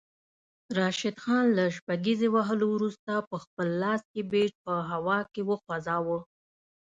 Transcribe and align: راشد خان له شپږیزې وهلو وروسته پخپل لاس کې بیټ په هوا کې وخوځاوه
راشد 0.77 1.15
خان 1.23 1.45
له 1.57 1.63
شپږیزې 1.77 2.27
وهلو 2.35 2.65
وروسته 2.75 3.11
پخپل 3.31 3.67
لاس 3.83 4.01
کې 4.11 4.21
بیټ 4.31 4.53
په 4.65 4.73
هوا 4.89 5.19
کې 5.33 5.41
وخوځاوه 5.49 6.19